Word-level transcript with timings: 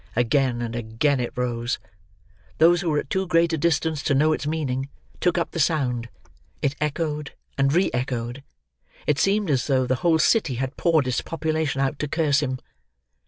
Again 0.15 0.63
and 0.63 0.75
again 0.75 1.19
it 1.19 1.31
rose. 1.35 1.77
Those 2.57 2.81
who 2.81 2.89
were 2.89 2.97
at 2.97 3.11
too 3.11 3.27
great 3.27 3.53
a 3.53 3.57
distance 3.59 4.01
to 4.01 4.15
know 4.15 4.33
its 4.33 4.47
meaning, 4.47 4.89
took 5.19 5.37
up 5.37 5.51
the 5.51 5.59
sound; 5.59 6.09
it 6.59 6.75
echoed 6.81 7.35
and 7.55 7.71
re 7.71 7.91
echoed; 7.93 8.41
it 9.05 9.19
seemed 9.19 9.51
as 9.51 9.67
though 9.67 9.85
the 9.85 9.97
whole 10.01 10.17
city 10.17 10.55
had 10.55 10.75
poured 10.75 11.07
its 11.07 11.21
population 11.21 11.81
out 11.81 11.99
to 11.99 12.07
curse 12.07 12.39
him. 12.39 12.57